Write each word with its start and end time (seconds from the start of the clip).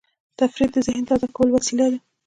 تفریح 0.39 0.69
د 0.73 0.77
ذهن 0.87 1.03
تازه 1.09 1.27
کولو 1.35 1.51
وسیله 1.55 1.85
ده. 1.91 1.97